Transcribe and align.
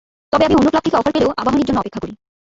তবে 0.33 0.43
আমি 0.45 0.55
অন্য 0.55 0.69
ক্লাব 0.69 0.83
থেকে 0.83 0.99
অফার 0.99 1.13
পেলেও 1.13 1.35
আবাহনীর 1.37 1.67
জন্য 1.67 1.79
অপেক্ষা 1.79 2.01
করি। 2.03 2.13